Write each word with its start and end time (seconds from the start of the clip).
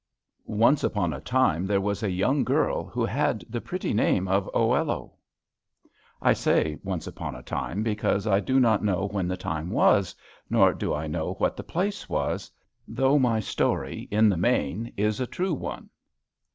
Once 0.47 0.83
upon 0.83 1.13
a 1.13 1.21
time 1.21 1.67
there 1.67 1.79
was 1.79 2.01
a 2.01 2.09
young 2.09 2.43
girl, 2.43 2.85
who 2.87 3.05
had 3.05 3.45
the 3.47 3.61
pretty 3.61 3.93
name 3.93 4.27
of 4.27 4.49
Oello. 4.51 5.13
I 6.23 6.33
say, 6.33 6.79
once 6.83 7.05
upon 7.05 7.35
a 7.35 7.43
time, 7.43 7.83
because 7.83 8.25
I 8.25 8.39
do 8.39 8.59
not 8.59 8.83
know 8.83 9.09
when 9.11 9.27
the 9.27 9.37
time 9.37 9.69
was, 9.69 10.15
nor 10.49 10.73
do 10.73 10.91
I 10.91 11.05
know 11.05 11.33
what 11.33 11.55
the 11.55 11.61
place 11.61 12.09
was, 12.09 12.49
though 12.87 13.19
my 13.19 13.39
story, 13.39 14.07
in 14.09 14.27
the 14.27 14.37
main, 14.37 14.91
is 14.97 15.19
a 15.19 15.27
true 15.27 15.55
story. 15.55 15.83